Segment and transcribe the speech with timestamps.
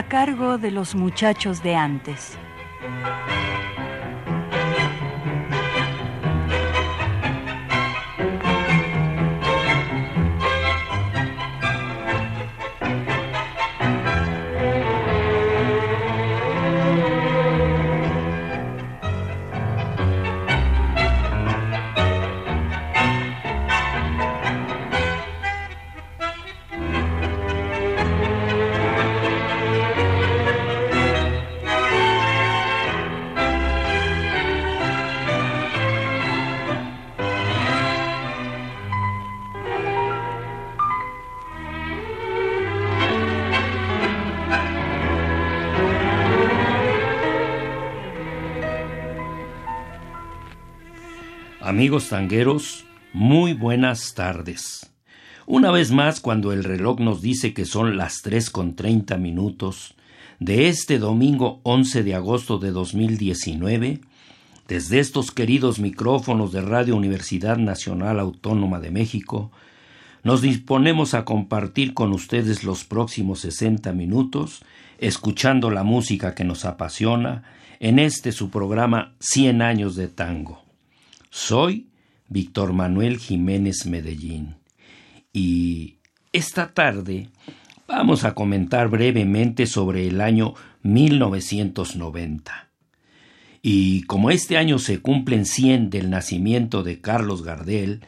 [0.00, 2.38] A cargo de los muchachos de antes.
[51.80, 54.92] Amigos tangueros, muy buenas tardes.
[55.46, 59.94] Una vez más, cuando el reloj nos dice que son las tres con treinta minutos
[60.40, 64.02] de este domingo 11 de agosto de 2019,
[64.68, 69.50] desde estos queridos micrófonos de Radio Universidad Nacional Autónoma de México,
[70.22, 74.60] nos disponemos a compartir con ustedes los próximos 60 minutos,
[74.98, 77.42] escuchando la música que nos apasiona
[77.78, 80.69] en este su programa Cien años de tango.
[81.30, 81.86] Soy
[82.28, 84.56] Víctor Manuel Jiménez Medellín
[85.32, 85.98] y
[86.32, 87.28] esta tarde
[87.86, 92.68] vamos a comentar brevemente sobre el año 1990.
[93.62, 98.00] Y como este año se cumplen 100 del nacimiento de Carlos Gardel,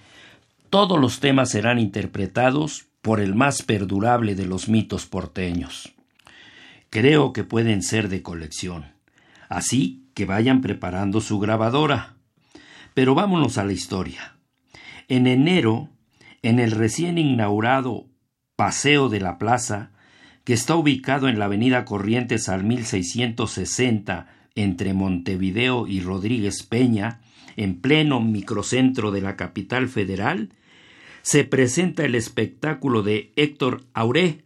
[0.68, 5.92] todos los temas serán interpretados por el más perdurable de los mitos porteños.
[6.90, 8.86] Creo que pueden ser de colección,
[9.48, 12.16] así que vayan preparando su grabadora.
[12.94, 14.36] Pero vámonos a la historia.
[15.08, 15.88] En enero,
[16.42, 18.06] en el recién inaugurado
[18.56, 19.92] Paseo de la Plaza,
[20.44, 27.20] que está ubicado en la avenida Corrientes al 1660 entre Montevideo y Rodríguez Peña,
[27.56, 30.50] en pleno microcentro de la capital federal,
[31.22, 34.44] se presenta el espectáculo de Héctor Auré,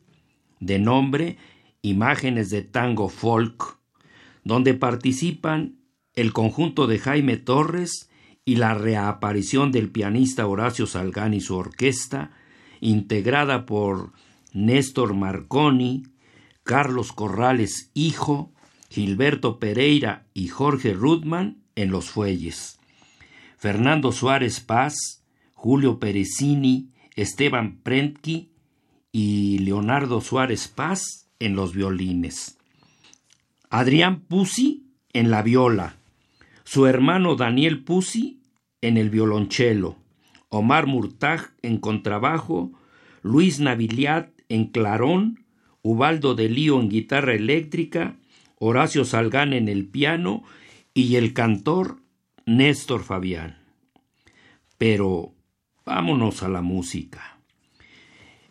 [0.61, 1.37] de nombre
[1.83, 3.79] Imágenes de Tango Folk,
[4.45, 5.77] donde participan
[6.15, 8.11] el conjunto de Jaime Torres
[8.47, 12.31] y la reaparición del pianista Horacio Salgán y su orquesta,
[12.81, 14.13] integrada por
[14.53, 16.05] Néstor Marconi,
[16.63, 18.53] Carlos Corrales Hijo,
[18.89, 22.79] Gilberto Pereira y Jorge Rudman en los fuelles,
[23.59, 28.53] Fernando Suárez Paz, Julio Perecini, Esteban Prentki
[29.11, 32.59] y Leonardo Suárez Paz en los violines.
[33.71, 35.97] Adrián Pusi en la viola,
[36.67, 38.43] su hermano Daniel Pusi
[38.81, 39.97] en el violonchelo,
[40.49, 42.73] Omar Murtag en contrabajo,
[43.23, 45.45] Luis Naviliat en clarón,
[45.83, 48.17] Ubaldo de Lío en guitarra eléctrica,
[48.59, 50.43] Horacio Salgán en el piano
[50.93, 51.99] y el cantor
[52.47, 53.59] Néstor Fabián.
[54.77, 55.35] Pero
[55.85, 57.39] vámonos a la música.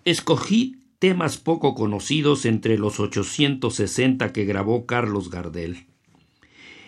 [0.06, 5.88] Escogí temas poco conocidos entre los 860 que grabó Carlos Gardel.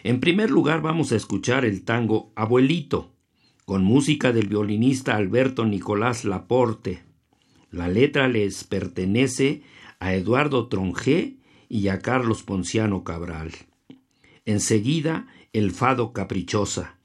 [0.08, 3.12] En primer lugar vamos a escuchar el tango Abuelito,
[3.66, 7.04] con música del violinista Alberto Nicolás Laporte.
[7.72, 9.64] La letra les pertenece
[10.00, 11.36] a Eduardo Tronjé
[11.68, 13.52] y a Carlos Ponciano Cabral.
[14.46, 16.96] Enseguida, el Fado Caprichosa.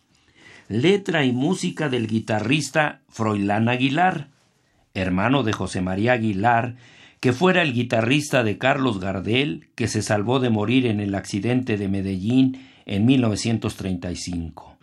[0.69, 4.29] Letra y música del guitarrista Froilán Aguilar,
[4.95, 6.77] hermano de José María Aguilar,
[7.19, 11.77] que fuera el guitarrista de Carlos Gardel, que se salvó de morir en el accidente
[11.77, 14.76] de Medellín en 1935.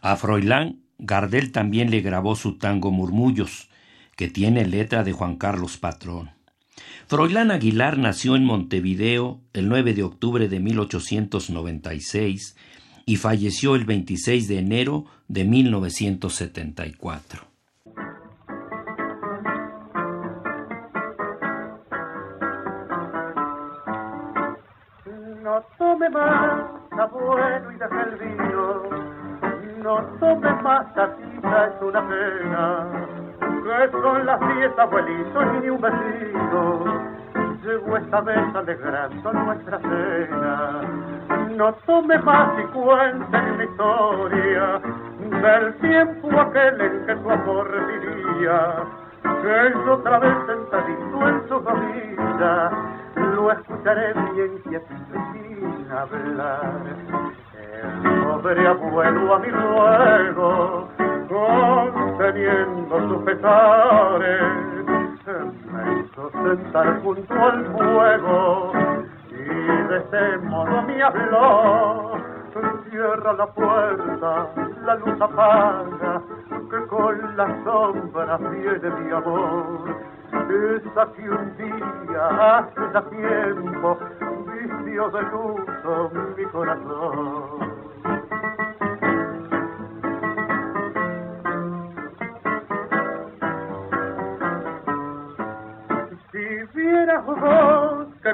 [0.00, 3.68] A Froilán, Gardel también le grabó su tango Murmullos,
[4.16, 6.30] que tiene letra de Juan Carlos Patrón.
[7.06, 12.56] Froilán Aguilar nació en Montevideo el 9 de octubre de 1896
[13.06, 17.42] y falleció el 26 de enero de 1974.
[25.42, 28.82] No tome más abuelo y deja el vino.
[29.82, 32.86] No tome más, tatita, es una pena.
[33.40, 36.84] Que son las diez abuelitos ni un vecino.
[37.64, 40.80] Llegó esta vez alegrando nuestra cena.
[41.56, 44.80] no tome más y cuente mi historia
[45.30, 48.74] del tiempo aquel en que tu amor vivía,
[49.22, 52.70] que yo otra vez sentadito en su rodilla,
[54.34, 54.94] bien quieto
[55.32, 56.82] sin hablar.
[57.76, 60.88] El pobre abuelo a mi ruego,
[61.28, 64.42] conteniendo sus pesares,
[65.72, 68.72] me hizo sentar junto al fuego
[69.30, 72.36] y de ese modo me habló.
[72.90, 74.48] Cierra la puerta,
[74.86, 76.22] la luz apaga,
[76.70, 79.96] que con la sombra viene mi amor.
[80.48, 83.98] Esa que un día hace ya tiempo
[84.46, 87.76] vistió de luto mi corazón.
[96.30, 98.32] Si vieras vos que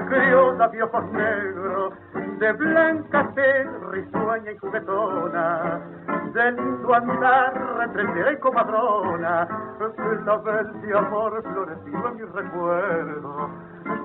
[0.69, 1.95] de ojos negros,
[2.39, 5.81] de blanca tez, risueña y juguetona,
[6.33, 9.49] de lindo andar, retrendera y comadrona,
[10.25, 13.51] la vez de amor florecido en mi recuerdo.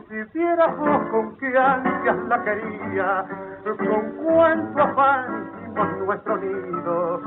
[0.10, 3.26] Si vieras vos con qué ansias la quería,
[3.64, 7.22] con cuánto afán hicimos nuestro nido,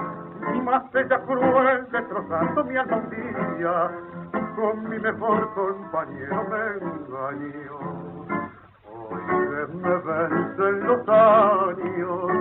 [0.55, 3.03] y más ella cruel destrozando mi alma
[4.57, 8.21] con mi mejor compañero me engañó.
[9.69, 12.33] Me vencen los años,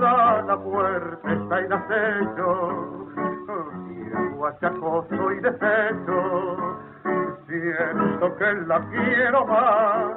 [0.00, 3.08] ya la muerte está en acecho,
[3.88, 6.56] viejo achacoso y deshecho,
[7.46, 10.12] siento que la quiero más,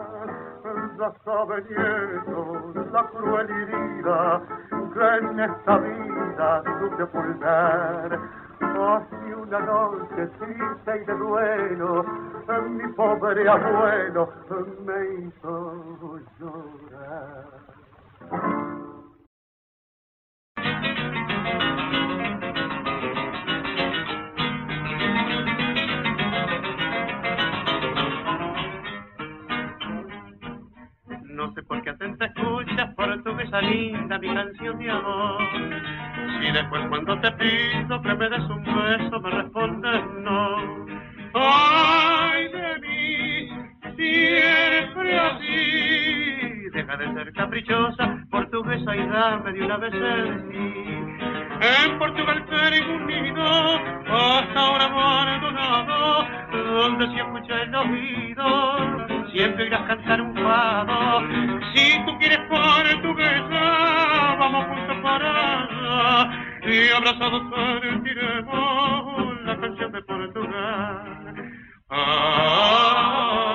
[0.98, 4.42] ya sabe nieto la cruel herida
[4.94, 8.20] que en esta vida supe ocultar.
[8.64, 12.06] Hace una noche triste y de duelo,
[12.70, 14.30] mi pobre abuelo
[14.86, 17.46] me hizo llorar.
[31.34, 35.42] No sé por qué atenta escuchas por tu mesa linda mi canción de amor.
[36.40, 40.86] Si después cuando te pido que me des un beso me respondes no.
[41.34, 43.50] Ay de mí,
[43.96, 46.70] siempre así.
[46.72, 50.84] Deja de ser caprichosa por tu beso y dame de una vez el sí.
[51.62, 59.82] En Portugal tengo un nido, hasta ahora abandonado, donde si escucha el oído, siempre irás
[59.82, 61.22] a cantar un fado.
[61.74, 66.30] Si tú quieres portuguesa, vamos juntos para allá,
[66.66, 67.42] y abrazados
[67.82, 71.36] sentiremos la canción de Portugal.
[71.90, 73.53] Ah,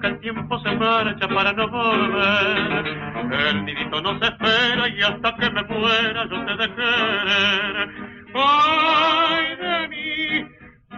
[0.00, 2.86] que el tiempo se marcha para no volver.
[3.48, 7.88] El nidito no se espera y hasta que me muera yo te de querer.
[8.34, 10.46] Ay de mí,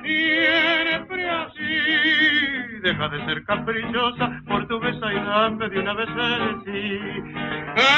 [0.03, 2.81] siempre así.
[2.83, 7.01] Deja de ser caprichosa, portuguesa y dame de una vez el sí.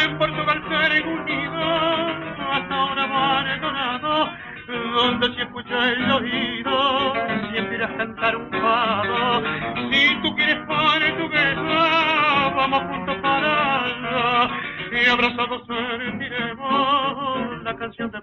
[0.04, 1.62] En Portugal seré unido,
[2.52, 4.30] hasta ahora abandonado,
[4.94, 6.79] donde si escucha el oído,
[17.62, 18.18] la canción de.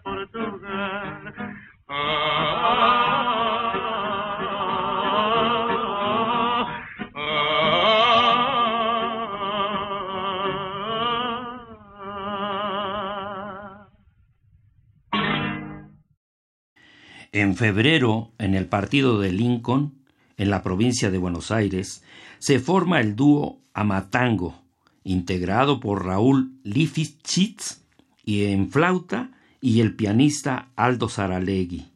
[17.34, 20.06] En febrero, en el partido de Lincoln,
[20.38, 22.04] en la provincia de Buenos Aires,
[22.40, 24.67] se forma el dúo Amatango,
[25.08, 27.82] integrado por Raúl Lifshitz
[28.26, 31.88] y en flauta y el pianista Aldo Saralegui.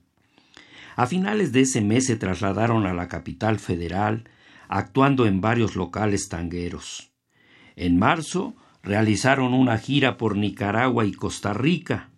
[0.95, 4.29] A finales de ese mes se trasladaron a la capital federal,
[4.69, 7.11] actuando en varios locales tangueros.
[7.75, 12.09] En marzo realizaron una gira por Nicaragua y Costa Rica.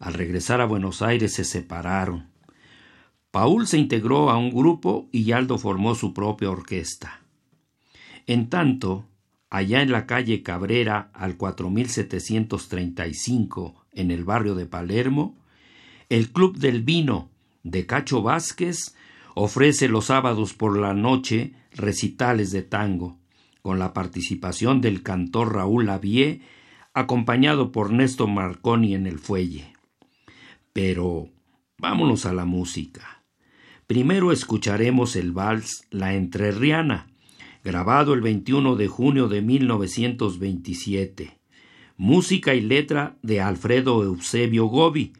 [0.00, 2.26] Al regresar a Buenos Aires se separaron.
[3.30, 7.20] Paul se integró a un grupo y Aldo formó su propia orquesta.
[8.26, 9.06] En tanto,
[9.54, 15.38] allá en la calle Cabrera al 4735 en el barrio de Palermo,
[16.08, 17.30] el Club del Vino
[17.62, 18.94] de Cacho Vázquez
[19.34, 23.18] Ofrece los sábados por la noche recitales de tango,
[23.62, 26.42] con la participación del cantor Raúl Lavie,
[26.92, 29.72] acompañado por Néstor Marconi en el fuelle.
[30.72, 31.30] Pero
[31.78, 33.24] vámonos a la música.
[33.88, 37.08] Primero escucharemos el vals La Entrerriana,
[37.64, 41.38] grabado el 21 de junio de 1927.
[41.96, 45.14] Música y letra de Alfredo Eusebio Gobi,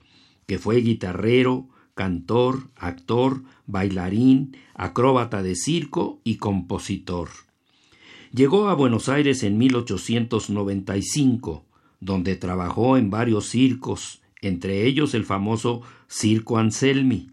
[0.47, 7.31] que fue guitarrero, cantor, actor, bailarín, acróbata de circo y compositor.
[8.31, 11.65] Llegó a Buenos Aires en 1895,
[12.01, 17.31] donde trabajó en varios circos, entre ellos el famoso Circo Anselmi.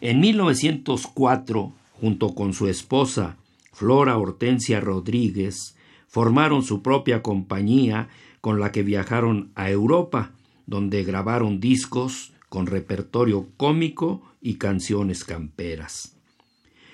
[0.00, 3.36] En 1904, junto con su esposa,
[3.74, 5.76] Flora Hortensia Rodríguez,
[6.06, 8.08] formaron su propia compañía
[8.40, 10.32] con la que viajaron a Europa,
[10.66, 16.16] donde grabaron discos con repertorio cómico y canciones camperas.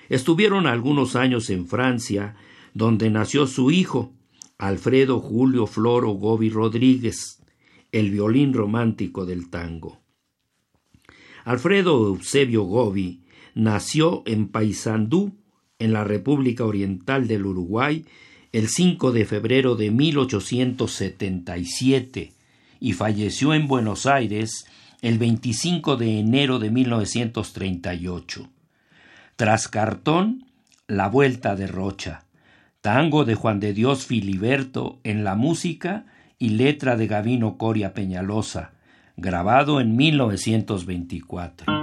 [0.09, 2.35] Estuvieron algunos años en Francia,
[2.73, 4.11] donde nació su hijo,
[4.57, 7.43] Alfredo Julio Floro Gobi Rodríguez,
[7.91, 9.99] el violín romántico del tango.
[11.43, 13.23] Alfredo Eusebio Gobi
[13.55, 15.33] nació en Paysandú,
[15.81, 18.05] en la República Oriental del Uruguay,
[18.53, 22.33] el 5 de febrero de 1877
[22.79, 24.65] y falleció en Buenos Aires
[25.01, 28.47] el 25 de enero de 1938.
[29.35, 30.45] Tras Cartón,
[30.87, 32.25] La Vuelta de Rocha,
[32.81, 36.05] tango de Juan de Dios Filiberto en la música
[36.37, 38.73] y letra de Gavino Coria Peñalosa,
[39.17, 41.80] grabado en 1924.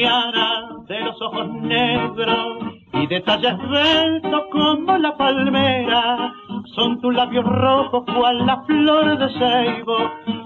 [0.00, 2.56] De los ojos negros
[2.94, 6.32] y de talla esbelto como la palmera,
[6.74, 9.98] son tus labios rojos cual la flor de ceibo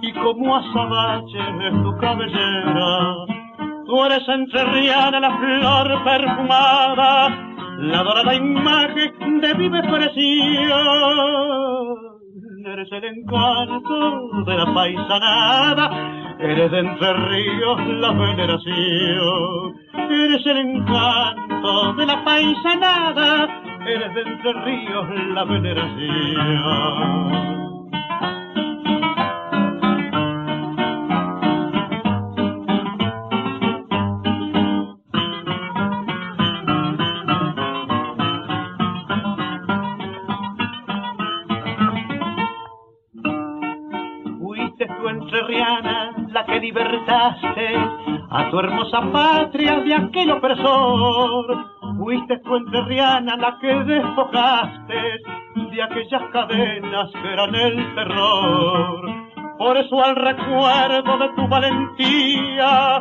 [0.02, 3.14] y como azabache es tu cabellera.
[3.86, 7.28] Tú eres entrerriana la flor perfumada,
[7.78, 11.83] la dorada imagen de viva expresión.
[12.74, 19.76] Eres el encanto de la paisanada, eres de Entre Ríos la veneración.
[20.10, 23.46] Eres el encanto de la paisanada,
[23.86, 26.84] eres de Entre Ríos la veneración.
[46.34, 47.76] La que libertaste
[48.28, 51.64] a tu hermosa patria de aquel opresor.
[51.96, 55.00] Fuiste tú entrerriana la que despojaste
[55.70, 59.14] de aquellas cadenas que eran el terror.
[59.58, 62.98] Por eso al recuerdo de tu valentía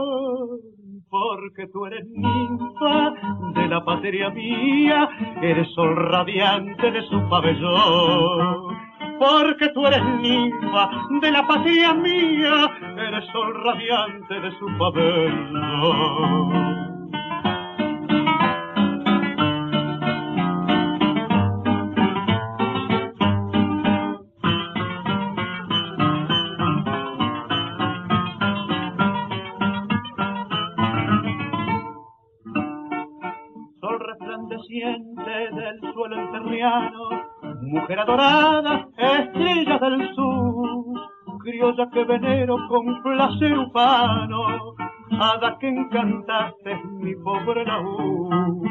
[1.08, 3.12] porque tú eres ninfa
[3.54, 5.10] de la patria mía,
[5.42, 8.81] eres sol radiante de su pabellón.
[9.18, 10.90] Porque tú eres ninfa
[11.20, 16.72] de la patria mía, eres sol radiante de su pabellón.
[33.80, 37.31] sol resplandeciente del suelo enterriano,
[37.62, 40.84] mujer adorada, estrella del sur,
[41.42, 44.74] criolla que venero con placer ufano,
[45.20, 48.66] hada que encantaste mi pobre laúd.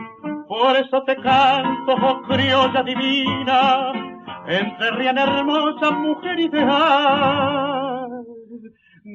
[0.48, 3.92] Por eso te canto, oh criolla divina,
[4.48, 7.81] enterriana hermosa mujer ideal.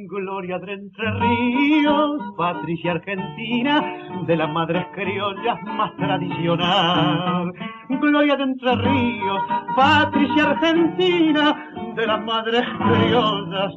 [0.07, 7.53] Gloria de Entre Ríos, Patricia Argentina, de las madres criollas más tradicional.
[7.89, 9.41] Gloria de Entre Ríos,
[9.77, 13.73] Patricia Argentina, de las madres criollas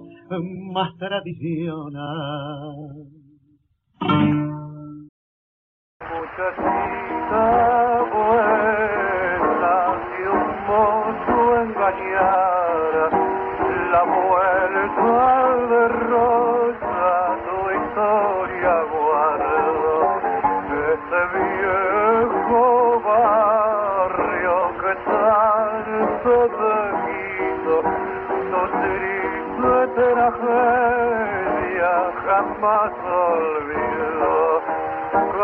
[0.74, 2.76] más tradicional.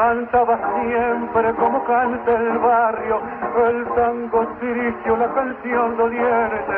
[0.06, 3.20] Cantaba siempre como canta el barrio,
[3.68, 6.78] el tango siricio, la canción doliente,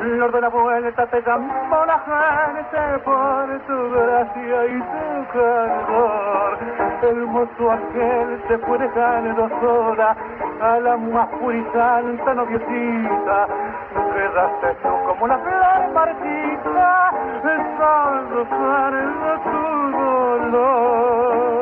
[0.00, 6.58] flor de la vuelta te llamó la gente por tu gracia y tu calor,
[7.02, 10.16] el mozo aquel se fue dejando sola,
[10.62, 13.48] a la más puritanta noviecita,
[14.14, 17.12] quedaste tú como la flor marchita,
[17.44, 21.61] el sol de tu dolor.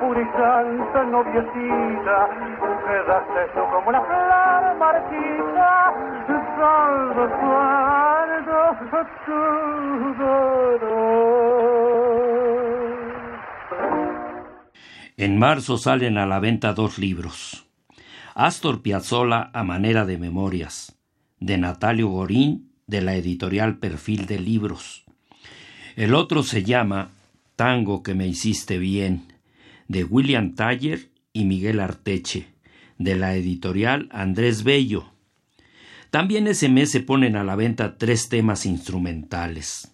[0.00, 2.28] Pura y santa noviecita,
[2.86, 4.36] quedaste tú como la flor
[6.56, 7.26] salvo
[15.18, 17.66] En marzo salen a la venta dos libros.
[18.34, 20.98] Astor Piazzolla a manera de memorias,
[21.40, 25.04] de Natalio Gorín, de la editorial Perfil de Libros.
[25.96, 27.08] El otro se llama
[27.56, 29.35] Tango que me hiciste bien,
[29.88, 32.48] de William Taller y Miguel Arteche,
[32.98, 35.12] de la editorial Andrés Bello.
[36.10, 39.92] También ese mes se ponen a la venta tres temas instrumentales.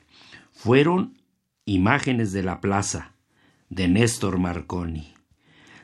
[0.53, 1.19] Fueron
[1.65, 3.13] Imágenes de la Plaza,
[3.71, 5.15] de Néstor Marconi,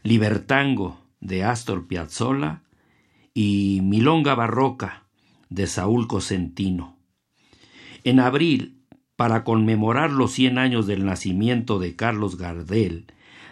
[0.02, 2.62] Libertango, de Astor Piazzolla,
[3.32, 5.04] y Milonga Barroca,
[5.48, 6.96] de Saúl Cosentino.
[8.02, 8.82] En abril,
[9.14, 13.06] para conmemorar los 100 años del nacimiento de Carlos Gardel,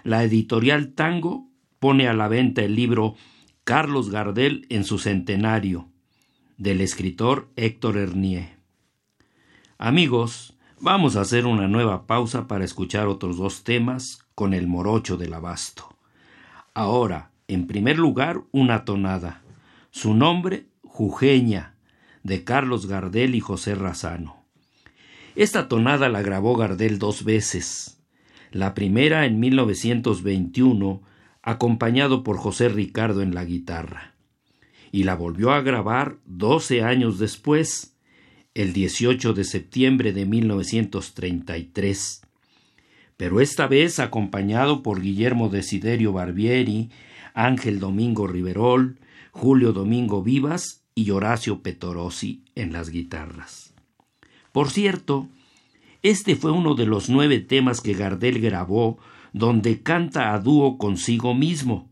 [0.07, 3.17] la editorial Tango pone a la venta el libro
[3.65, 5.89] Carlos Gardel en su centenario,
[6.59, 8.57] del escritor Héctor Hernier.
[9.79, 15.17] Amigos, vamos a hacer una nueva pausa para escuchar otros dos temas con el morocho
[15.17, 15.97] del abasto.
[16.73, 19.43] Ahora, en primer lugar, una tonada.
[19.91, 21.75] Su nombre, Jujeña,
[22.23, 24.45] de Carlos Gardel y José Razano.
[25.35, 27.96] Esta tonada la grabó Gardel dos veces.
[28.53, 31.03] La primera en 1921,
[31.43, 34.15] acompañado por José Ricardo en la guitarra.
[34.93, 37.97] Y la volvió a grabar doce años después,
[38.55, 42.23] el 18 de septiembre de 1933.
[43.17, 46.91] Pero esta vez acompañado por Guillermo Desiderio Barbieri,
[47.35, 48.99] Ángel Domingo Riverol,
[49.31, 53.75] Julio Domingo Vivas y Horacio Petorosi en las guitarras.
[54.53, 55.29] Por cierto,
[56.09, 58.99] este fue uno de los nueve temas que Gardel grabó
[59.33, 61.91] donde canta a dúo consigo mismo,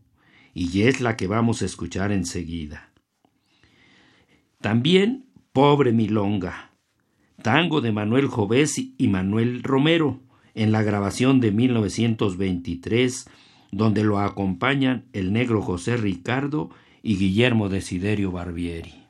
[0.53, 2.91] y es la que vamos a escuchar enseguida.
[4.61, 6.71] También Pobre Milonga,
[7.43, 10.21] tango de Manuel Jovés y Manuel Romero,
[10.55, 13.29] en la grabación de 1923,
[13.71, 16.71] donde lo acompañan el negro José Ricardo
[17.03, 19.04] y Guillermo Desiderio Barbieri.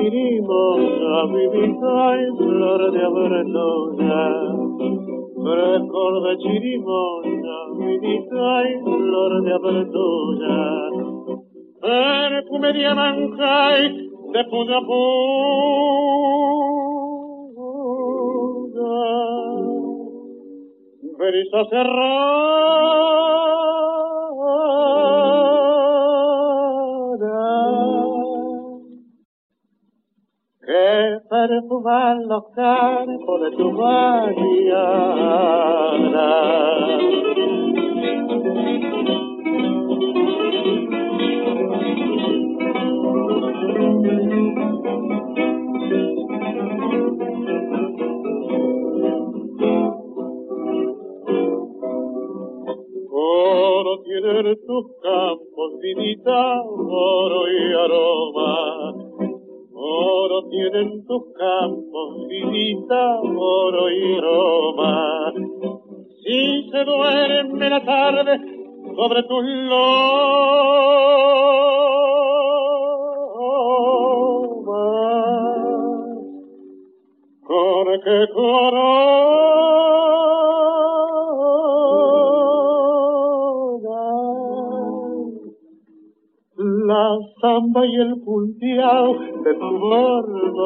[0.00, 4.22] De chirimosa, vivita en flor de abretosa.
[5.44, 10.56] Frescor de chirimosa, vivita en flor de abretosa.
[11.82, 13.82] Perfume de amancay,
[14.32, 15.10] de puya puya.
[21.18, 23.10] Brisa cerrada.
[30.90, 34.70] que perfuman los campos de tu mañana.
[53.12, 59.09] Oro tienen tus campos, finita, oro y aroma
[59.82, 65.32] Oro tienen tus campos, vidita, oro y aroma.
[66.22, 68.38] Si se duerme la tarde
[68.94, 70.20] sobre tus lomas,
[77.42, 78.26] con que
[86.86, 90.60] la samba y el punteado de tu bordona.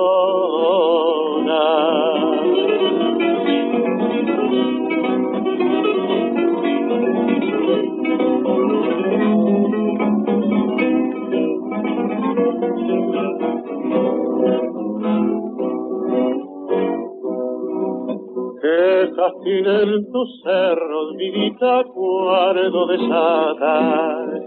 [18.60, 24.43] Quejas tienen tus cerros, vidita, cuardo de satas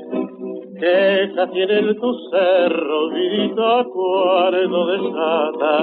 [0.80, 5.78] queja tiene tu cerro, vidita cuardo de sata.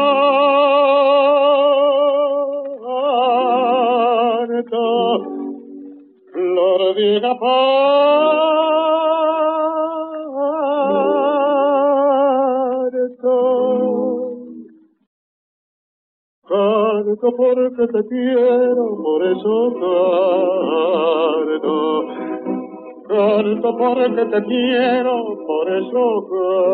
[6.32, 7.20] flor de
[17.08, 19.72] Canto porque te quiero, por eso
[21.40, 22.04] canto.
[23.08, 25.14] Canto porque te quiero,
[25.46, 26.68] por eso canto.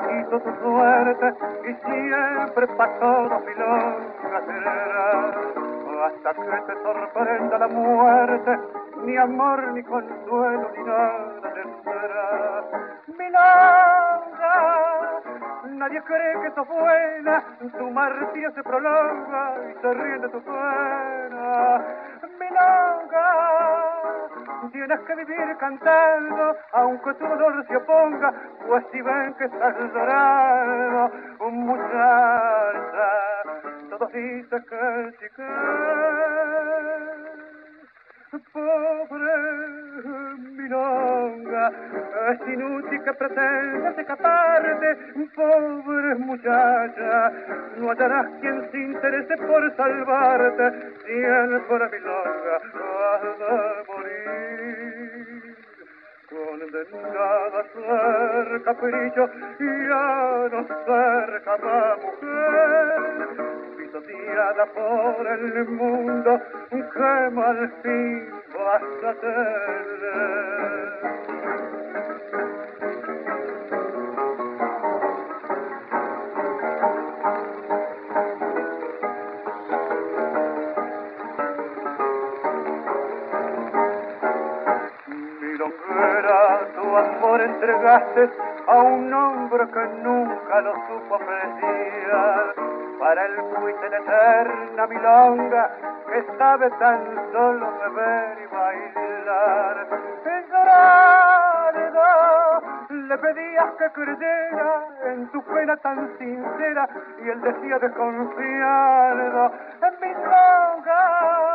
[0.00, 1.34] Quiso tu suerte
[1.64, 5.30] y siempre para todos milonga será.
[6.00, 8.58] Hasta que te sorprenda la muerte,
[9.04, 12.62] ni amor, ni consuelo, ni nada te será.
[13.18, 14.54] Milonga,
[15.64, 17.44] nadie cree que sos buena,
[17.76, 21.84] tu martirio se prolonga y se ríe de tu pena.
[22.38, 23.90] Milonga,
[24.72, 28.32] tienes que vivir cantando, aunque tu dolor se oponga,
[28.70, 31.10] pues si ven que estás llorando,
[31.50, 33.10] muchacha,
[33.90, 35.42] todos dicen que sí que
[38.52, 39.34] pobre
[40.54, 41.72] milonga,
[42.30, 44.96] es inútil que pretendas escaparte,
[45.34, 47.32] pobre muchacha,
[47.76, 54.49] no hallarás quien se interese por salvarte, si él fuera milonga, has de morir.
[56.30, 63.28] Condenada a ser capricho y a no ser jamás mujer,
[63.76, 66.40] pisoteada por el mundo,
[66.70, 70.10] que mal fin vas a tener.
[87.60, 88.30] Entregaste
[88.68, 92.54] a un hombre que nunca lo supo apreciar.
[92.98, 95.70] Para él fuiste la eterna milonga
[96.06, 97.00] que sabe tan
[97.32, 99.88] solo beber y bailar.
[100.50, 102.02] Llorando,
[102.88, 106.88] le pedías que creyera en tu pena tan sincera
[107.22, 111.49] y él decía desconfiado en milonga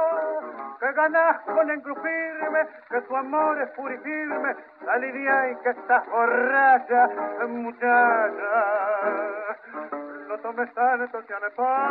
[0.85, 7.09] que ganas con engrupirme, que tu amor es purifirme, salidía y que estás borracha,
[7.47, 8.53] muchacha.
[10.27, 11.85] No tomes tanto, me pobre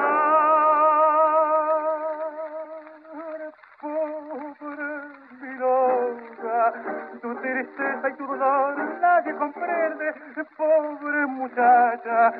[5.41, 6.73] milonga,
[7.21, 8.94] tu tristeza y tu dolor
[10.57, 12.33] pobre muchacha,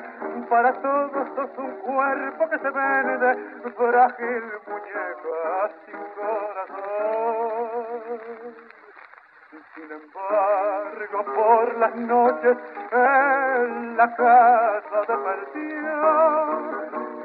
[0.49, 3.35] para todos sos un cuerpo que se vende,
[3.75, 7.95] frágil muñeca sin corazón.
[9.73, 12.57] Sin embargo, por las noches
[12.91, 16.49] en la casa de perdición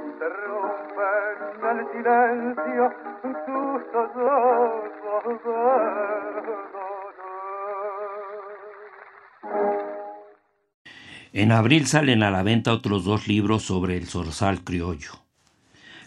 [0.07, 1.37] interrumpen
[1.71, 2.85] el silencio
[3.23, 5.41] tus ojos
[11.33, 15.13] En abril salen a la venta otros dos libros sobre el zorzal criollo.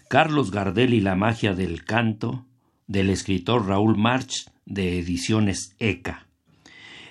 [0.09, 2.45] Carlos Gardel y la magia del canto,
[2.87, 6.27] del escritor Raúl March, de Ediciones ECA.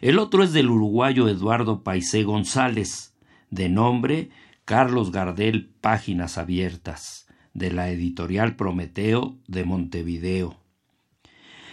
[0.02, 3.14] El otro es del uruguayo Eduardo Paisé González,
[3.50, 4.30] de nombre
[4.64, 10.56] Carlos Gardel Páginas Abiertas, de la editorial Prometeo de Montevideo.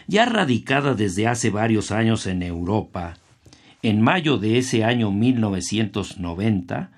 [0.08, 3.18] Ya radicada desde hace varios años en Europa,
[3.82, 6.92] en mayo de ese año 1990,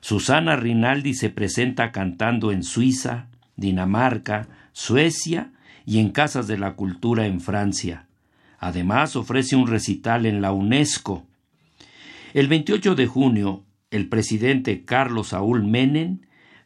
[0.00, 5.52] Susana Rinaldi se presenta cantando en Suiza, Dinamarca, Suecia
[5.84, 8.06] y en Casas de la Cultura en Francia.
[8.58, 11.26] Además, ofrece un recital en la UNESCO.
[12.34, 16.18] El 28 de junio, el presidente Carlos Saúl Menem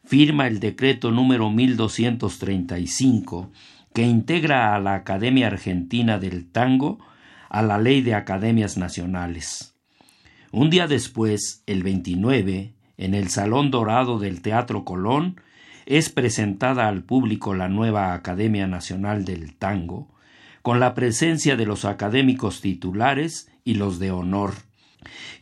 [0.03, 3.51] firma el decreto número 1235
[3.93, 6.99] que integra a la Academia Argentina del Tango
[7.51, 9.75] a la Ley de Academias Nacionales.
[10.53, 15.41] Un día después, el 29, en el Salón Dorado del Teatro Colón,
[15.85, 20.07] es presentada al público la nueva Academia Nacional del Tango,
[20.61, 24.53] con la presencia de los académicos titulares y los de honor,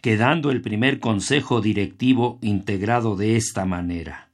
[0.01, 4.31] quedando el primer consejo directivo integrado de esta manera.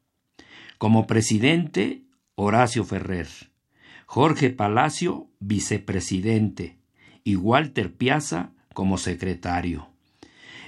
[0.77, 2.03] Como presidente,
[2.35, 3.27] Horacio Ferrer,
[4.05, 6.77] Jorge Palacio, vicepresidente,
[7.25, 9.89] y Walter Piazza como secretario.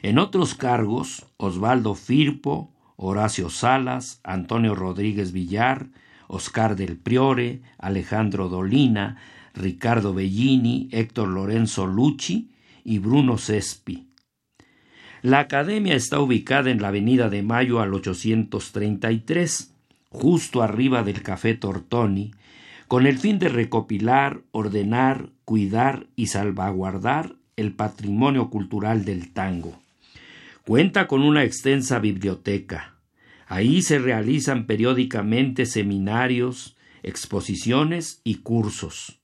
[0.02, 5.88] En otros cargos, Osvaldo Firpo, Horacio Salas, Antonio Rodríguez Villar,
[6.28, 9.18] Oscar del Priore, Alejandro Dolina,
[9.54, 12.52] Ricardo Bellini, Héctor Lorenzo Lucci
[12.84, 14.08] y Bruno Cespi.
[15.22, 19.74] La academia está ubicada en la Avenida de Mayo al 833,
[20.10, 22.32] justo arriba del Café Tortoni,
[22.88, 29.80] con el fin de recopilar, ordenar, cuidar y salvaguardar el patrimonio cultural del tango.
[30.66, 32.96] Cuenta con una extensa biblioteca.
[33.48, 39.22] Ahí se realizan periódicamente seminarios, exposiciones y cursos.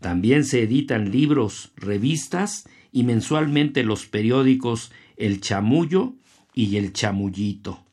[0.00, 6.14] También se editan libros, revistas y mensualmente los periódicos El Chamullo
[6.52, 7.84] y El Chamullito.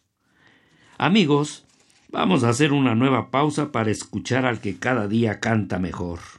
[0.98, 1.64] Amigos,
[2.10, 6.37] vamos a hacer una nueva pausa para escuchar al que cada día canta mejor.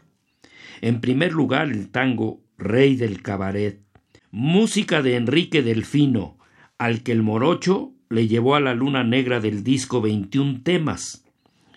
[0.81, 3.81] En primer lugar, el tango Rey del Cabaret,
[4.31, 6.39] música de Enrique Delfino,
[6.77, 11.25] al que el morocho le llevó a la luna negra del disco 21 temas,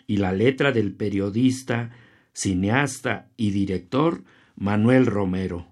[0.07, 1.91] y la letra del periodista,
[2.33, 4.23] cineasta y director
[4.55, 5.67] Manuel Romero,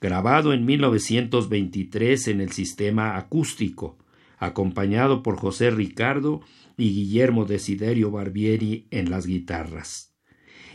[0.00, 3.98] grabado en 1923 en el sistema acústico,
[4.38, 6.42] acompañado por José Ricardo
[6.76, 10.14] y Guillermo Desiderio Barbieri en las guitarras,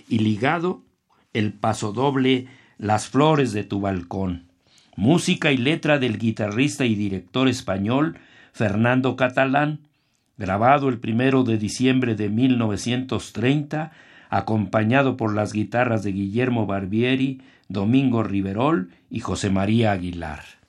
[0.07, 0.85] y ligado
[1.33, 4.51] el pasodoble Las flores de tu balcón
[4.95, 8.19] música y letra del guitarrista y director español
[8.53, 9.79] Fernando Catalán,
[10.37, 13.91] grabado el primero de diciembre de 1930,
[14.29, 20.60] acompañado por las guitarras de Guillermo Barbieri, Domingo Riverol y José María Aguilar.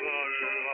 [0.00, 0.67] Una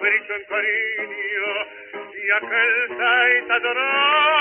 [0.00, 1.48] capricho en cariño
[2.14, 4.39] y aquel taita lloró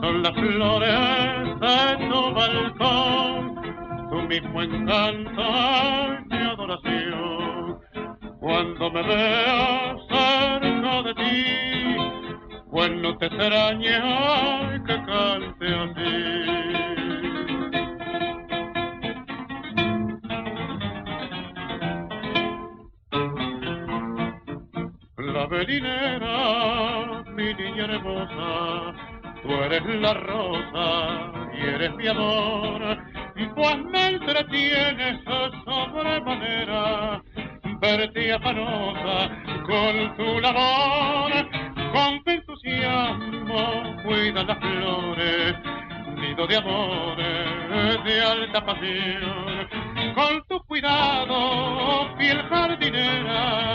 [0.00, 3.62] las flores de tu balcón,
[4.10, 5.42] tu mismo encanto
[6.30, 7.80] mi adoración.
[8.40, 11.44] Cuando me veas cerca de ti,
[12.70, 16.50] pues no te extrañe ay, que cante así.
[25.18, 28.99] La velinera, mi niña hermosa,
[29.50, 32.98] tú eres la rosa y eres mi amor,
[33.56, 35.24] pues me entretienes
[35.64, 37.20] sobremanera,
[37.80, 39.28] verte afanosa
[39.66, 41.32] con tu labor,
[41.92, 45.56] con tu entusiasmo cuida las flores,
[46.14, 49.68] nido de amores de alta pasión,
[50.14, 53.74] con tu cuidado, fiel jardinera,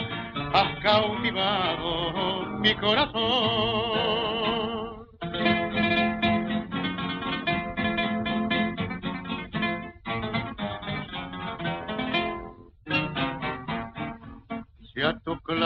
[0.54, 4.65] has cautivado mi corazón.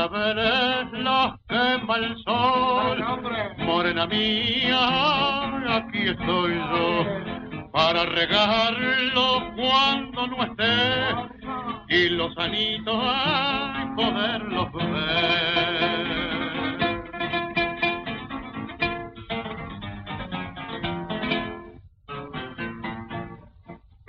[0.08, 2.98] Claveles los quema el sol,
[3.58, 7.06] morena mía, aquí estoy yo
[7.74, 11.16] para regarlo cuando no esté
[11.90, 15.90] y los anitos ay, poderlos ver.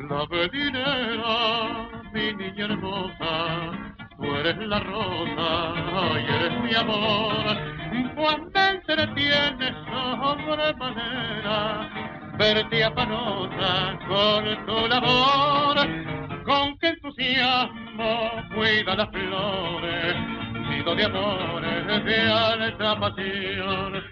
[0.09, 3.80] La velinera, mi niña hermosa,
[4.37, 7.57] eres la rosa y eres mi amor.
[8.15, 11.89] Cuando entretienes sobremanera,
[12.39, 15.77] verte afanosa con tu labor,
[16.45, 20.17] con qué entusiasmo cuida las flores,
[20.69, 24.03] nido de amores de alta pasión.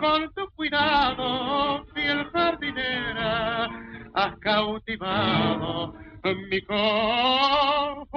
[0.00, 3.68] Con tu cuidado, fiel jardinera,
[4.14, 8.08] has cautivado mi corazón.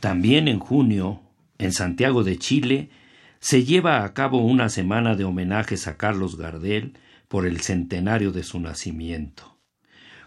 [0.00, 1.22] También en junio,
[1.58, 2.90] en Santiago de Chile,
[3.40, 8.42] se lleva a cabo una semana de homenajes a Carlos Gardel por el centenario de
[8.42, 9.58] su nacimiento,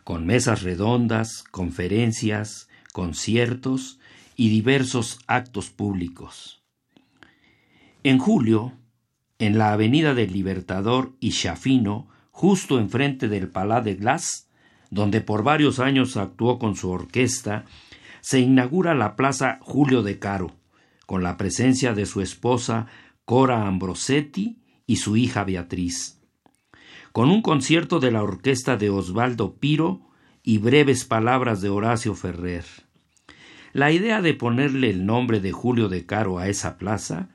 [0.04, 4.00] con mesas redondas, conferencias, conciertos
[4.36, 6.64] y diversos actos públicos.
[8.04, 8.74] En julio,
[9.40, 14.46] en la Avenida del Libertador y Chafino, justo enfrente del Palais de Glace,
[14.90, 17.66] donde por varios años actuó con su orquesta,
[18.22, 20.56] se inaugura la Plaza Julio de Caro,
[21.06, 22.88] con la presencia de su esposa
[23.26, 26.20] Cora Ambrosetti y su hija Beatriz,
[27.12, 30.02] con un concierto de la orquesta de Osvaldo Piro
[30.44, 32.66] y breves palabras de Horacio Ferrer.
[33.74, 37.30] La idea de ponerle el nombre de Julio de Caro a esa plaza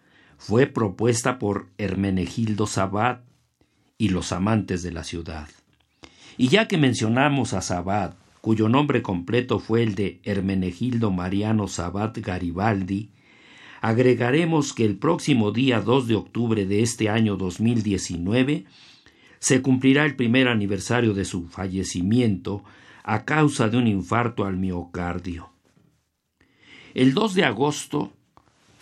[0.44, 3.22] fue propuesta por Hermenegildo Sabat
[3.96, 5.48] y los amantes de la ciudad.
[6.36, 12.18] Y ya que mencionamos a Sabat, cuyo nombre completo fue el de Hermenegildo Mariano Sabat
[12.18, 13.12] Garibaldi,
[13.80, 18.64] agregaremos que el próximo día 2 de octubre de este año 2019
[19.38, 22.64] se cumplirá el primer aniversario de su fallecimiento
[23.04, 25.50] a causa de un infarto al miocardio.
[26.94, 28.12] El 2 de agosto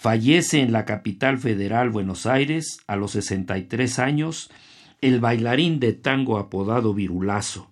[0.00, 4.50] fallece en la capital federal Buenos Aires a los 63 años
[5.02, 7.70] el bailarín de tango apodado Virulazo,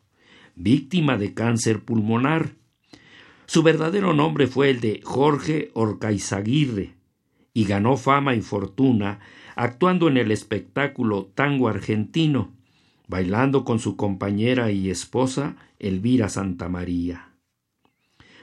[0.55, 2.51] víctima de cáncer pulmonar.
[3.47, 6.97] Su verdadero nombre fue el de Jorge Orcaizaguirre
[7.55, 9.21] y ganó fama y fortuna
[9.57, 12.53] actuando en el espectáculo Tango Argentino,
[13.07, 17.31] bailando con su compañera y esposa Elvira Santamaría.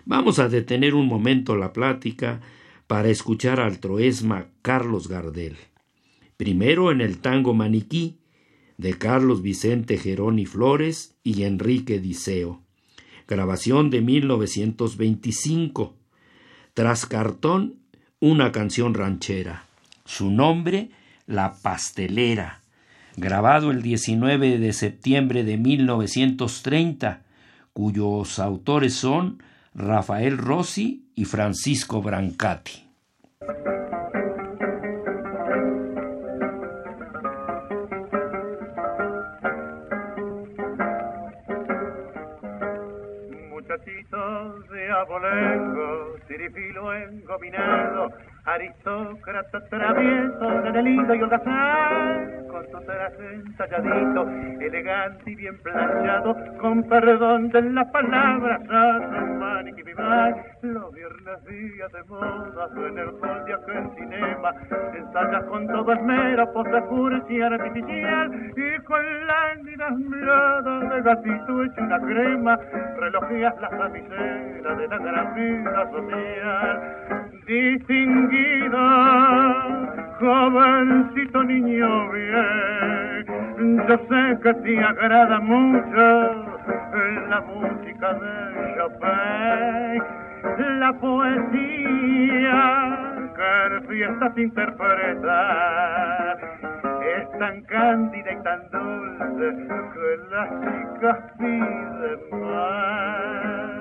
[0.06, 2.42] Vamos a detener un momento la plática
[2.88, 5.58] para escuchar al troesma Carlos Gardel.
[6.38, 8.20] Primero en el tango Maniquí,
[8.78, 12.62] de Carlos Vicente Geroni Flores y Enrique Diceo.
[13.28, 15.96] Grabación de 1925.
[16.74, 17.80] Tras cartón,
[18.20, 19.66] una canción ranchera.
[20.04, 20.92] Su nombre,
[21.26, 22.62] La Pastelera.
[23.18, 27.24] Grabado el 19 de septiembre de 1930,
[27.72, 29.42] cuyos autores son
[29.74, 32.84] Rafael Rossi y Francisco Brancati.
[43.50, 48.10] Muchachitos de abolengo, tirifilo engominado,
[48.46, 54.30] aristócrata travieso, lindo y holgazán, con tu traje entalladito,
[54.62, 61.92] elegante y bien planchado, con perdón de las palabras, a y vivar, los viernes días
[61.92, 64.54] de moda, en el sol de aquel cinema,
[64.94, 72.00] ensayas con todo esmero, pose cursi artificial, y con lánguidas miradas de gatito hecho una
[72.00, 72.60] crema,
[72.98, 78.88] relojías las damiselas de la gran vida social, distinguida,
[80.20, 83.26] jovencito niño bien,
[83.88, 86.46] yo sé que te agrada mucho
[87.30, 90.04] la música de Chopin,
[90.80, 92.62] la poesía
[93.36, 96.38] que fiestas interpreta,
[97.02, 103.75] es tan cándida y tan dulce que las chicas piden más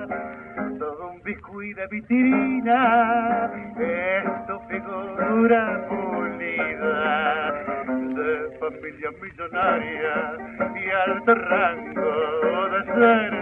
[1.25, 3.49] de vitrina,
[3.79, 7.51] es tu figura pulida,
[7.87, 10.37] de familia millonaria
[10.75, 13.33] y alto rango de ser.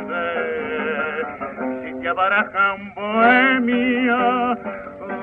[1.83, 4.17] Si te abaraja un bohemio,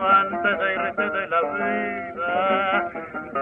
[0.02, 2.90] antes de irte de la vida,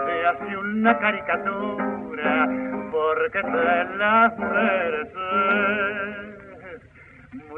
[0.07, 2.49] te hace una caricatura,
[2.93, 5.89] porque te la mereces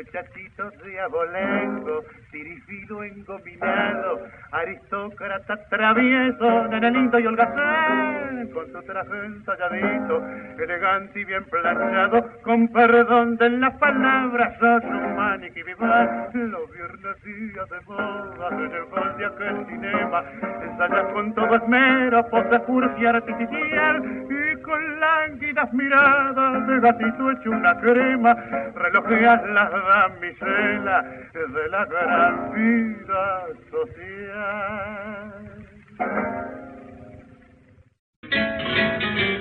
[0.01, 4.21] muchachitos de abolengo, tirifilo engominado,
[4.51, 10.25] aristócrata travieso, nene lindo y holgazán, con su traje ensayadito,
[10.59, 17.69] elegante y bien planchado, con perdón de las palabras, su maniquí vivar, los viernes días
[17.69, 20.25] de moda, en el gol de aquel cinema,
[20.63, 27.77] ensayas con todo esmero, pose cursi artificial, y con lánguidas miradas de gatito hecho una
[27.81, 28.35] crema,
[28.77, 31.03] relojeas las damisela
[31.35, 35.51] de la gran vida social.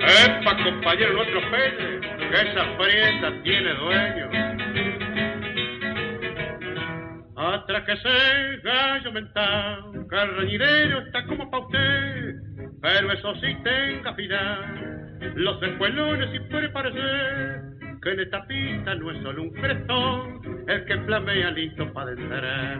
[0.02, 4.26] Epa, compañero, no atropelle, que esa prieta tiene dueño.
[7.36, 8.16] Atráquese,
[8.64, 12.34] gallo mental, que el reñidero está como pa' usted,
[12.82, 14.79] pero eso sí tenga final,
[15.34, 17.62] los escuelones y puede parecer
[18.02, 22.78] que en esta pista no es solo un crestón el que flamea listo para entrar.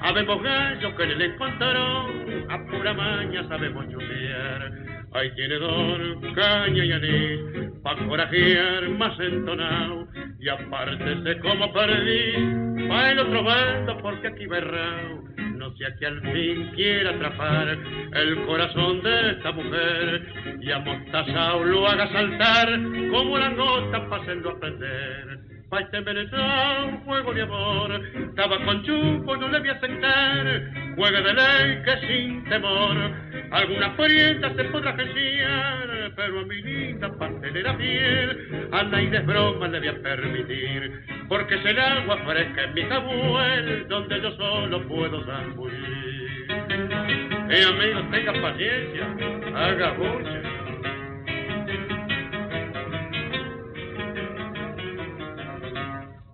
[0.00, 4.72] Habemos gallos que en el encontraron, a pura maña sabemos chulear.
[5.14, 10.08] Ahí tiene don caña y anís, pa' corajear más entonado.
[10.40, 15.22] Y aparte sé cómo perdí, pa' el otro bando porque aquí berrao
[15.76, 17.68] sea que al fin quiera atrapar
[18.14, 22.68] el corazón de esta mujer y amostazao lo haga saltar
[23.10, 25.51] como la nota para hacerlo aprender.
[25.72, 31.22] Pa' este un juego de amor, estaba con chupo, no le voy a sentar, juega
[31.22, 32.94] de ley que sin temor,
[33.50, 39.78] alguna parienta se podrá gestiar, pero a mi linda pastelera fiel, a nadie broma le
[39.78, 45.24] voy a permitir, porque es el agua fresca en mi cabuel, donde yo solo puedo
[45.24, 46.48] zambullir.
[47.48, 49.06] Eh, amigos, tenga paciencia,
[49.56, 50.51] haga mucho.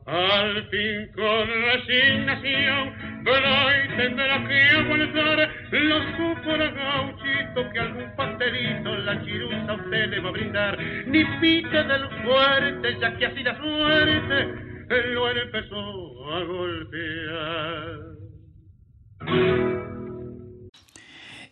[0.09, 9.23] Al fin con resignación, y tendrá que aguantar los cupos gauchito que algún pastelito la
[9.23, 10.79] chirusa usted le va a brindar.
[11.07, 14.69] Ni pite del fuerte, ya que así la suerte
[15.13, 17.99] lo empezó a golpear.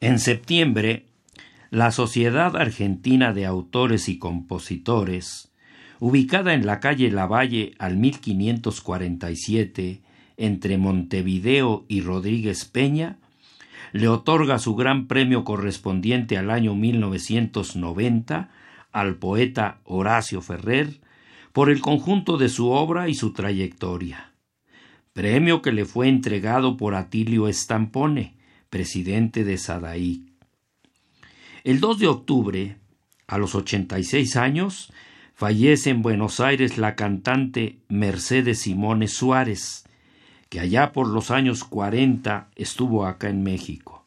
[0.01, 1.05] En septiembre,
[1.71, 5.53] la Sociedad Argentina de Autores y Compositores
[6.01, 10.03] ubicada en la calle Lavalle al 1547,
[10.36, 13.18] entre Montevideo y Rodríguez Peña,
[13.92, 18.51] le otorga su gran premio correspondiente al año 1990
[18.92, 21.01] al poeta Horacio Ferrer
[21.53, 24.32] por el conjunto de su obra y su trayectoria.
[25.12, 28.36] premio que le fue entregado por Atilio Estampone,
[28.68, 30.26] presidente de Sadaí.
[31.64, 32.76] El 2 de octubre,
[33.26, 34.92] a los 86 años,
[35.37, 39.84] fallece en Buenos Aires la cantante Mercedes Simone Suárez,
[40.49, 44.07] que allá por los años 40 estuvo acá en México.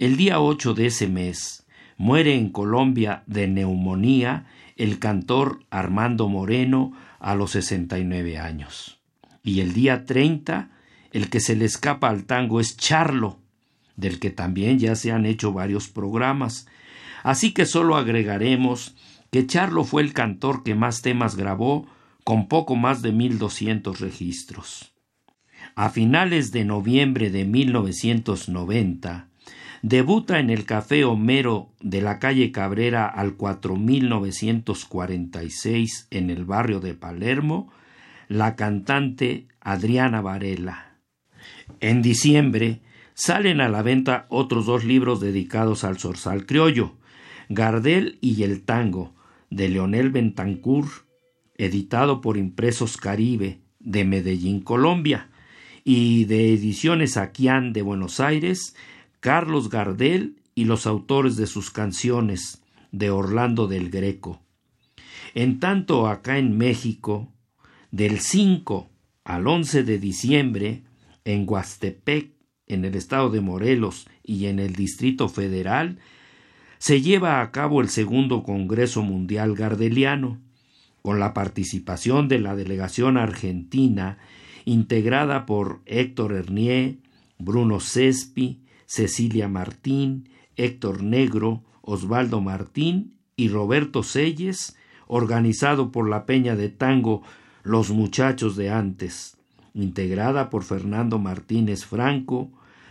[0.00, 1.64] El día 8 de ese mes
[1.96, 8.98] muere en Colombia de neumonía el cantor Armando Moreno a los 69 años.
[9.44, 10.70] Y el día 30
[11.12, 13.38] el que se le escapa al tango es Charlo,
[13.94, 16.66] del que también ya se han hecho varios programas.
[17.22, 18.96] Así que solo agregaremos
[19.34, 21.88] que Charlo fue el cantor que más temas grabó,
[22.22, 24.94] con poco más de mil doscientos registros.
[25.74, 29.26] A finales de noviembre de 1990,
[29.82, 36.94] debuta en el Café Homero de la calle Cabrera al 4946 en el barrio de
[36.94, 37.72] Palermo
[38.28, 41.00] la cantante Adriana Varela.
[41.80, 42.82] En diciembre
[43.14, 46.94] salen a la venta otros dos libros dedicados al zorzal criollo,
[47.48, 49.13] Gardel y el tango,
[49.54, 50.86] de Leonel Bentancur,
[51.56, 55.30] editado por Impresos Caribe, de Medellín, Colombia,
[55.84, 58.74] y de Ediciones Aquián de Buenos Aires,
[59.20, 64.40] Carlos Gardel y los autores de sus canciones, de Orlando del Greco.
[65.34, 67.28] En tanto, acá en México,
[67.90, 68.88] del 5
[69.24, 70.82] al 11 de diciembre,
[71.24, 72.30] en Huastepec,
[72.66, 75.98] en el estado de Morelos y en el Distrito Federal,
[76.84, 80.42] se lleva a cabo el segundo Congreso Mundial Gardeliano,
[81.00, 84.18] con la participación de la delegación argentina
[84.66, 86.98] integrada por Héctor Hernier,
[87.38, 94.76] Bruno Cespi, Cecilia Martín, Héctor Negro, Osvaldo Martín y Roberto Selles,
[95.06, 97.22] organizado por la Peña de Tango
[97.62, 99.38] Los Muchachos de antes
[99.72, 102.50] integrada por Fernando Martínez Franco,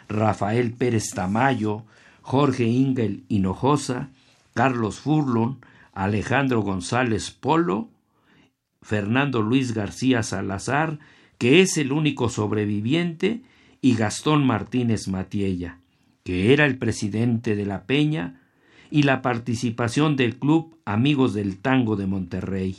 [0.10, 1.86] Rafael Pérez Tamayo,
[2.24, 4.10] Jorge Ingel Hinojosa,
[4.54, 5.60] Carlos Furlon,
[5.92, 7.90] Alejandro González Polo,
[8.82, 11.00] Fernando Luis García Salazar,
[11.38, 13.44] que es el único sobreviviente,
[13.82, 15.80] y Gastón Martínez Matiella,
[16.24, 18.40] que era el presidente de la Peña,
[18.90, 22.78] y la participación del Club Amigos del Tango de Monterrey.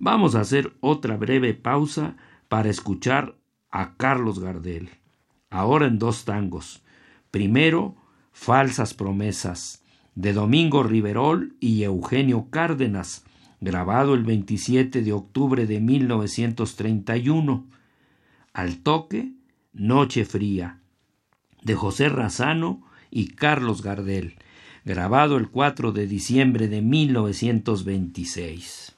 [0.00, 2.16] Vamos a hacer otra breve pausa
[2.48, 3.36] para escuchar
[3.70, 4.88] a Carlos Gardel,
[5.50, 6.82] ahora en dos tangos.
[7.30, 7.94] Primero,
[8.34, 9.82] Falsas Promesas,
[10.16, 13.24] de Domingo Riverol y Eugenio Cárdenas,
[13.60, 17.64] grabado el 27 de octubre de 1931.
[18.52, 19.30] Al toque,
[19.72, 20.80] Noche Fría,
[21.62, 24.34] de José Razano y Carlos Gardel,
[24.84, 28.93] grabado el 4 de diciembre de 1926.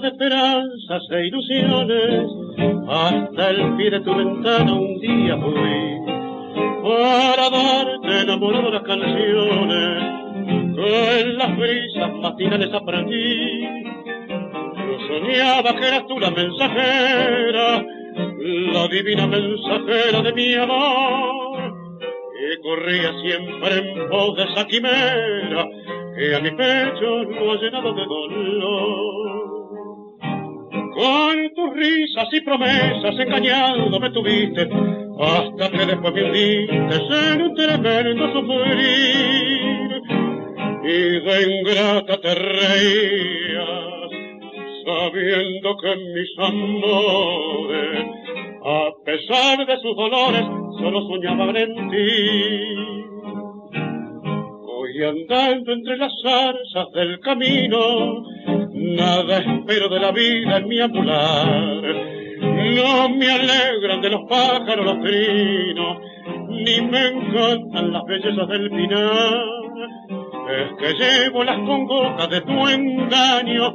[0.00, 2.24] De esperanzas e ilusiones,
[2.88, 6.00] hasta el pie de tu ventana un día fui,
[6.82, 10.04] para darte enamorado las canciones,
[10.74, 13.60] que en las brisas matinales aprendí.
[14.76, 17.84] Yo soñaba que eras tú la mensajera,
[18.72, 21.74] la divina mensajera de mi amor,
[22.40, 25.66] y corría siempre en voz de esa quimera,
[26.16, 29.39] que a mi pecho lo ha llenado de dolor.
[31.00, 34.68] Con tus risas y promesas engañando me tuviste,
[35.18, 40.02] hasta que después me hundiste en tremendo sufrir.
[40.84, 44.10] Y de ingrata te reías,
[44.84, 48.06] sabiendo que mis amores,
[48.62, 50.44] a pesar de sus dolores,
[50.80, 52.60] solo soñaban en ti.
[54.68, 58.22] Hoy andando entre las zarzas del camino,
[58.80, 61.82] Nada espero de la vida en mi ambular.
[62.40, 65.98] No me alegran de los pájaros los trinos,
[66.48, 69.44] ni me encantan las bellezas del pinar.
[70.48, 73.74] Es que llevo las congojas de tu engaño,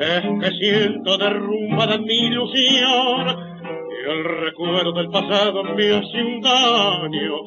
[0.00, 3.36] es que siento derrumbada mi ilusión.
[3.90, 7.44] Y el recuerdo del pasado me hace un daño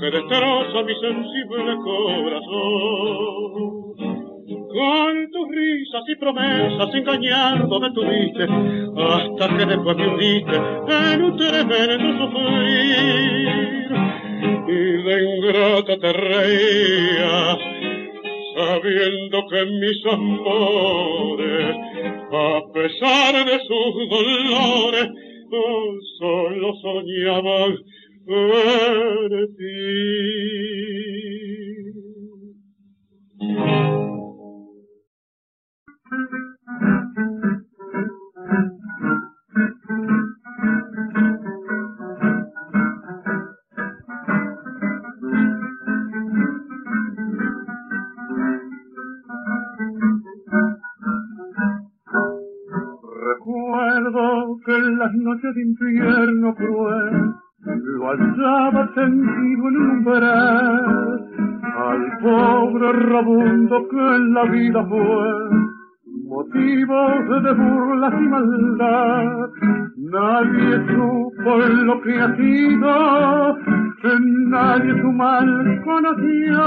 [0.00, 2.96] que destroza mi sensible corazón.
[4.76, 11.36] Con tus risas y promesas engañando me tuviste, hasta que después me hundiste en un
[11.38, 13.88] tremendo sufrir.
[14.68, 17.58] Y de ingrata te reías,
[18.54, 21.76] sabiendo que mis amores,
[22.30, 25.08] a pesar de sus dolores,
[26.18, 27.78] solo soñaban
[28.28, 29.55] en
[64.56, 65.28] vida fue,
[66.24, 66.98] motivo
[67.42, 69.50] de burlas y maldad.
[69.96, 71.56] Nadie supo
[71.88, 73.56] lo que ha sido,
[74.48, 76.62] nadie su mal conoció,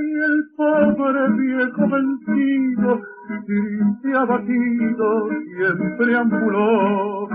[0.00, 3.00] y el pobre viejo vencido,
[3.46, 7.28] triste abatido, siempre ambuló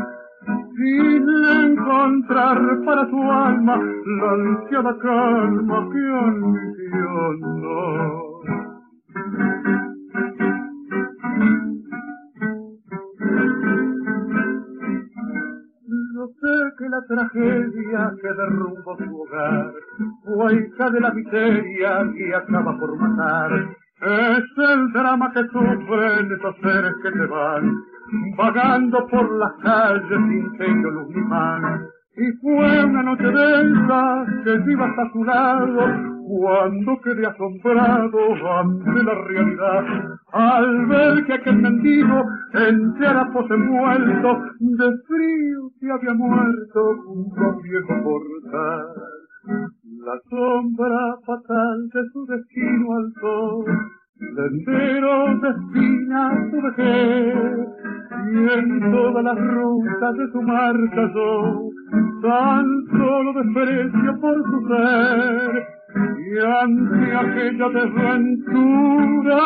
[0.76, 1.24] sin
[1.64, 7.52] encontrar para su alma la ansiada calma que ambicionó.
[16.14, 19.74] No sé que la tragedia que derrumbó su hogar
[20.50, 23.52] hija de la miseria que acaba por matar.
[24.02, 27.76] Es el drama que sufren esos seres que se van
[28.36, 31.88] vagando por las calles sin techo luz ni pan.
[32.18, 38.20] Y fue una noche densa que iba hasta su lado cuando quedé asombrado
[38.60, 39.86] ante la realidad
[40.34, 47.48] al ver que aquel mendigo entre harapos envuelto de frío se había muerto junto a
[47.50, 48.88] un viejo portal.
[50.06, 53.66] La sombra fatal de su destino alzó
[54.36, 57.36] sendero de espina su vejez,
[58.32, 61.70] y en todas las rutas de su marcha yo,
[62.22, 65.68] tan solo desprecio por su ser,
[66.18, 69.40] y ante aquella desventura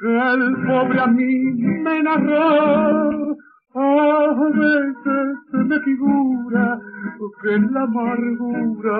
[0.00, 1.34] que el pobre a mí
[1.82, 3.36] me narró,
[3.74, 6.80] a veces se me figura
[7.42, 8.98] que la amargura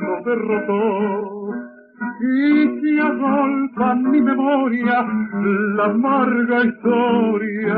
[0.00, 5.04] lo derrotó y se agolpa en mi memoria
[5.76, 7.76] la amarga historia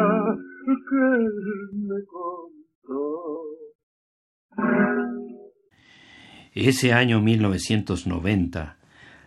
[0.64, 1.29] que
[1.73, 3.43] me contó.
[6.55, 8.77] Ese año 1990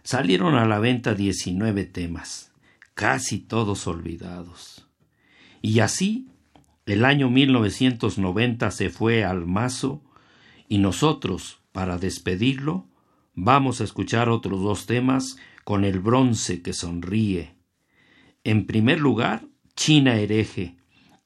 [0.04, 2.54] salieron a la venta 19 temas,
[2.94, 4.88] casi todos olvidados.
[5.62, 6.30] Y así,
[6.86, 10.04] el año 1990 se fue al mazo
[10.70, 12.86] y nosotros, para despedirlo,
[13.38, 17.54] Vamos a escuchar otros dos temas con el bronce que sonríe.
[18.46, 19.42] En primer lugar,
[19.76, 20.78] China hereje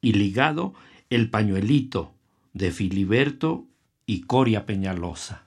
[0.01, 0.74] y ligado
[1.12, 2.16] El pañuelito
[2.53, 3.68] de Filiberto
[4.07, 5.43] y Coria Peñalosa.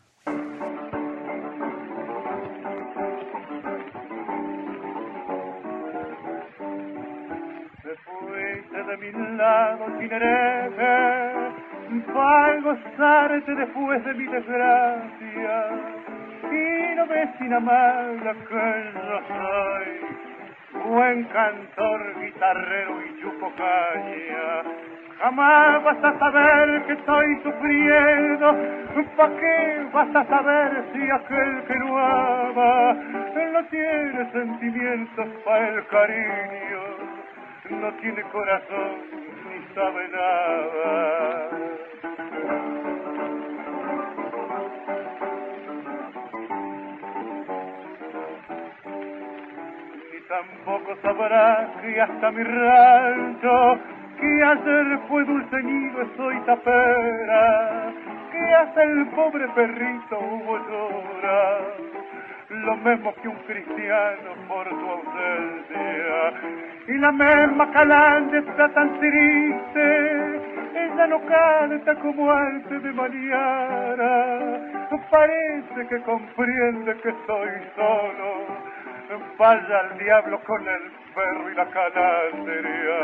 [12.15, 16.22] para gozarte después de mi desgracia
[16.97, 19.89] no ves sin amar que yo soy.
[20.85, 24.63] Buen cantor, guitarrero y chupo caña.
[25.21, 28.57] Jamás vas a saber que estoy sufriendo.
[29.17, 32.95] ¿Pa' qué vas a saber si aquel que no ama
[33.53, 36.83] no tiene sentimientos para el cariño?
[37.71, 38.97] No tiene corazón
[39.49, 41.51] ni sabe nada.
[50.33, 53.79] Tampoco sabrás que hasta mi rancho,
[54.19, 55.63] que ayer fue dulce
[56.17, 57.93] soy tapera,
[58.33, 61.59] que hasta el pobre perrito hubo llora,
[62.49, 66.33] lo mismo que un cristiano por tu ausencia,
[66.89, 70.41] y la misma calande está tan triste,
[70.77, 74.43] ella no canta como antes de mañana,
[75.11, 78.72] parece que comprende que estoy solo,
[79.39, 82.99] vaya al diablo con el perro y la calandria.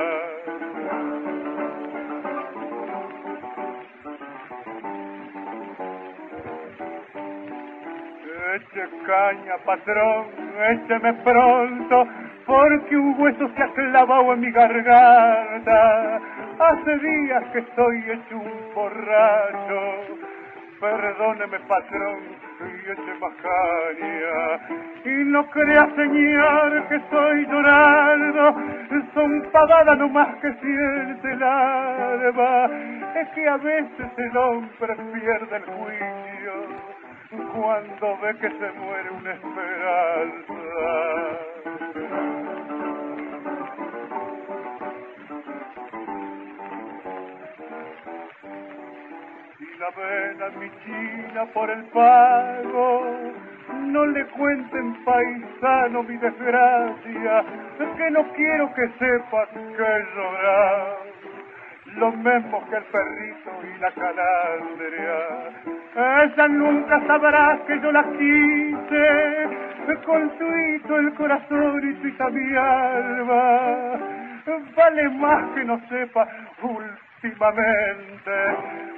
[8.55, 10.27] Eche caña, patrón,
[10.71, 12.09] écheme pronto,
[12.47, 16.21] porque un hueso se ha clavado en mi garganta.
[16.59, 20.19] Hace días que estoy hecho un borracho.
[20.81, 22.20] Perdóneme, patrón,
[22.61, 23.18] y eche.
[25.05, 28.55] Y no crea, señor, que estoy llorando,
[29.14, 31.43] son pavadas nomás que siente el.
[33.16, 36.53] Es que a veces el hombre pierde el juicio
[37.55, 40.49] cuando ve que se muere una esperanza.
[49.97, 53.07] La mi china por el pago.
[53.86, 57.45] No le cuenten paisano mi desgracia,
[57.97, 60.97] que no quiero que sepa que llorar.
[61.97, 65.18] lo mismo que el perrito y la calandria.
[65.97, 69.49] Ella nunca sabrá que yo la quise,
[70.05, 73.99] con hito el corazón y su mi alma.
[74.76, 76.28] Vale más que no sepa
[76.62, 78.98] últimamente.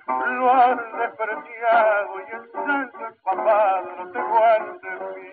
[0.31, 5.31] lo has despreciado y el santo empapado te guarde en mí.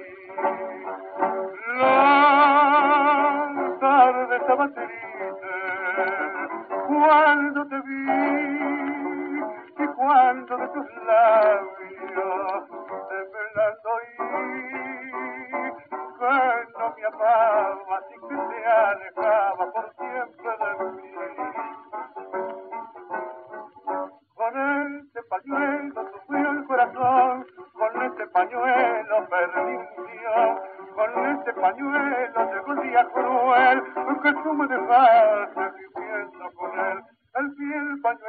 [1.78, 1.88] La
[3.80, 4.64] tarde estaba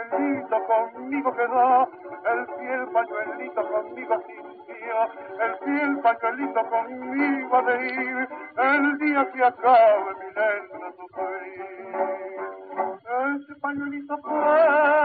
[0.10, 1.90] pañuelito conmigo quedó,
[2.26, 4.98] el fiel pañuelito conmigo sintió,
[5.46, 12.40] el fiel pañuelito conmigo de ir, el día que acabe mi lento sufrir.
[13.36, 14.99] Ese pañuelito fue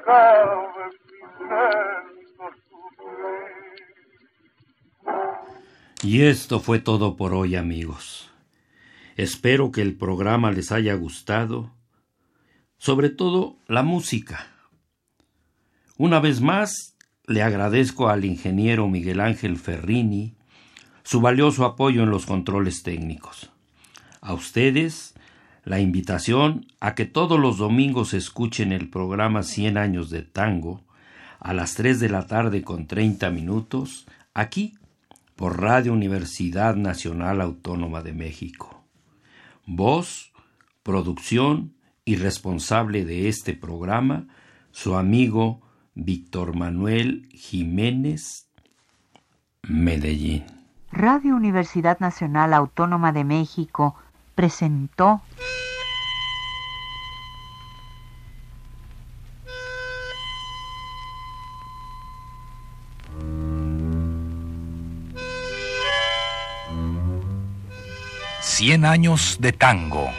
[0.02, 0.20] que.
[6.02, 8.30] Y esto fue todo por hoy amigos.
[9.16, 11.72] Espero que el programa les haya gustado,
[12.78, 14.46] sobre todo la música.
[15.98, 16.96] Una vez más,
[17.26, 20.34] le agradezco al ingeniero Miguel Ángel Ferrini
[21.02, 23.50] su valioso apoyo en los controles técnicos.
[24.22, 25.14] A ustedes,
[25.64, 30.82] la invitación a que todos los domingos escuchen el programa 100 años de tango
[31.38, 34.74] a las 3 de la tarde con 30 minutos, aquí
[35.36, 38.84] por Radio Universidad Nacional Autónoma de México.
[39.66, 40.32] Voz,
[40.82, 44.26] producción y responsable de este programa,
[44.70, 45.62] su amigo
[45.94, 48.48] Víctor Manuel Jiménez,
[49.62, 50.44] Medellín.
[50.92, 53.94] Radio Universidad Nacional Autónoma de México
[54.34, 55.22] presentó
[68.40, 70.10] Cien años de tango.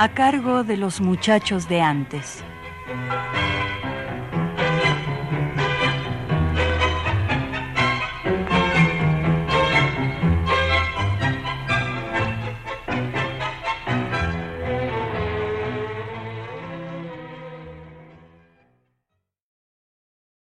[0.00, 2.42] a cargo de los muchachos de antes.